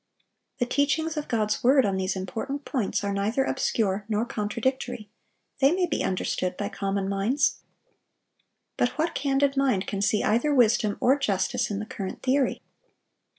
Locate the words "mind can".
9.55-10.01